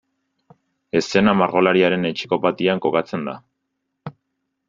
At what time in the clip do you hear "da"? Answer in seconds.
3.31-3.39